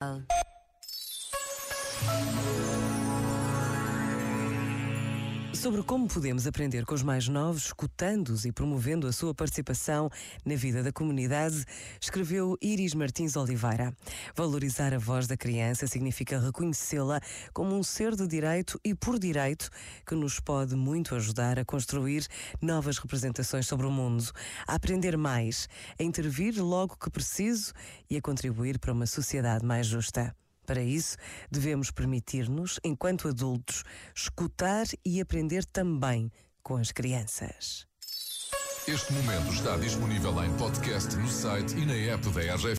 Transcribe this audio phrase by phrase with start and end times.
[0.00, 0.27] Oh.
[5.58, 10.08] Sobre como podemos aprender com os mais novos, escutando-os e promovendo a sua participação
[10.44, 11.64] na vida da comunidade,
[12.00, 13.92] escreveu Iris Martins Oliveira.
[14.36, 17.20] Valorizar a voz da criança significa reconhecê-la
[17.52, 19.68] como um ser de direito e por direito
[20.06, 22.24] que nos pode muito ajudar a construir
[22.62, 24.30] novas representações sobre o mundo,
[24.64, 27.72] a aprender mais, a intervir logo que preciso
[28.08, 30.32] e a contribuir para uma sociedade mais justa.
[30.68, 31.16] Para isso,
[31.50, 33.84] devemos permitir-nos, enquanto adultos,
[34.14, 36.30] escutar e aprender também
[36.62, 37.86] com as crianças.
[38.86, 42.76] Este momento está disponível em podcast no site e na app da RGF.